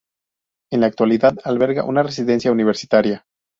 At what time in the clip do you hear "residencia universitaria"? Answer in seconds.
2.01-3.23